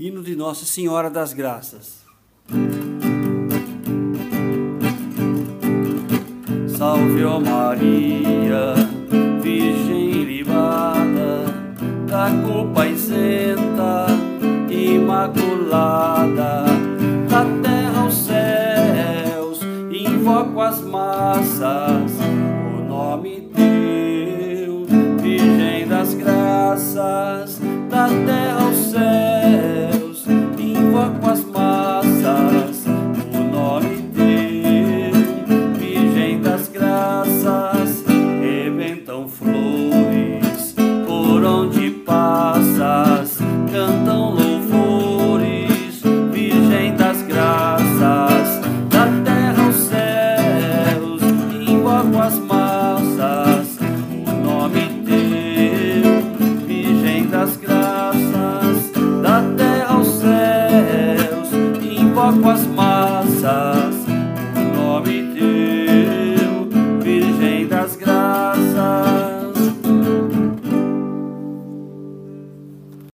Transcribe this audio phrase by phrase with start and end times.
[0.00, 2.04] Hino de Nossa Senhora das Graças.
[6.68, 8.74] Salve, ó Maria,
[9.42, 11.46] Virgem libada,
[12.06, 14.06] da culpa isenta,
[14.70, 16.62] imaculada,
[17.28, 19.58] da terra aos céus,
[19.90, 22.12] invoco as massas,
[22.72, 23.77] o nome teu,
[52.28, 53.78] tuas malsas,
[54.26, 58.92] o nome teu, Virgem das graças,
[59.22, 61.48] da terra aos céus,
[61.82, 63.94] invoco as massas,
[64.54, 65.37] o nome teu.